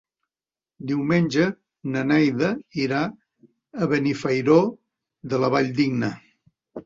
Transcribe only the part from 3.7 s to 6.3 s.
a Benifairó de la Valldigna.